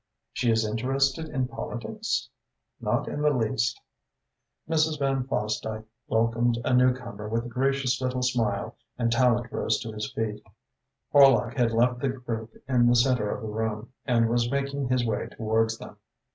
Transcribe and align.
"She 0.33 0.49
is 0.49 0.65
interested 0.65 1.29
in 1.29 1.47
politics?" 1.47 2.27
"Not 2.79 3.07
in 3.07 3.21
the 3.21 3.29
least." 3.29 3.79
Mrs. 4.67 4.97
Van 4.97 5.27
Fosdyke 5.27 5.85
welcomed 6.07 6.57
a 6.65 6.73
newcomer 6.73 7.29
with 7.29 7.45
a 7.45 7.49
gracious 7.49 8.01
little 8.01 8.23
smile 8.23 8.75
and 8.97 9.11
Tallente 9.11 9.51
rose 9.51 9.79
to 9.81 9.91
his 9.91 10.11
feet. 10.11 10.41
Horlock 11.13 11.53
had 11.55 11.71
left 11.71 11.99
the 11.99 12.09
group 12.09 12.51
in 12.67 12.87
the 12.87 12.95
centre 12.95 13.29
of 13.29 13.43
the 13.43 13.47
room 13.49 13.93
and 14.03 14.27
was 14.27 14.49
making 14.49 14.87
his 14.87 15.05
way 15.05 15.27
towards 15.37 15.77
them. 15.77 15.97